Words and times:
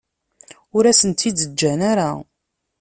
Ur 0.75 0.83
asen-tt-id-ǧǧan 0.91 1.79
ara. 1.91 2.09